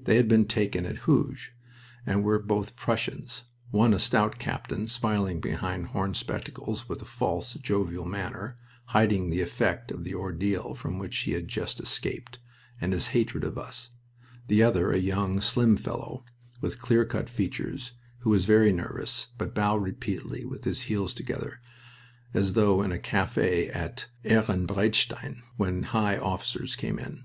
They 0.00 0.14
had 0.14 0.28
been 0.28 0.44
taken 0.46 0.86
at 0.86 0.98
Hooge 0.98 1.52
and 2.06 2.22
were 2.22 2.38
both 2.38 2.76
Prussians 2.76 3.42
one 3.72 3.92
a 3.92 3.98
stout 3.98 4.38
captain, 4.38 4.86
smiling 4.86 5.40
behind 5.40 5.86
horn 5.88 6.14
spectacles, 6.14 6.88
with 6.88 7.02
a 7.02 7.04
false, 7.04 7.54
jovial 7.54 8.04
manner, 8.04 8.56
hiding 8.84 9.30
the 9.30 9.40
effect 9.40 9.90
of 9.90 10.04
the 10.04 10.14
ordeal 10.14 10.76
from 10.76 11.00
which 11.00 11.16
he 11.16 11.32
had 11.32 11.48
just 11.48 11.80
escaped, 11.80 12.38
and 12.80 12.92
his 12.92 13.08
hatred 13.08 13.42
of 13.42 13.58
us; 13.58 13.90
the 14.46 14.62
other 14.62 14.92
a 14.92 14.96
young, 14.98 15.40
slim 15.40 15.76
fellow, 15.76 16.24
with 16.60 16.78
clear 16.78 17.04
cut 17.04 17.28
features, 17.28 17.94
who 18.20 18.30
was 18.30 18.44
very 18.44 18.70
nervous, 18.72 19.26
but 19.36 19.56
bowed 19.56 19.82
repeatedly, 19.82 20.44
with 20.44 20.62
his 20.62 20.82
heels 20.82 21.12
together, 21.12 21.58
as 22.32 22.52
though 22.52 22.80
in 22.80 22.92
a 22.92 22.98
cafe 23.00 23.66
at 23.70 24.06
Ehrenbreitstein, 24.24 25.42
when 25.56 25.82
high 25.82 26.16
officers 26.16 26.76
came 26.76 26.96
in. 27.00 27.24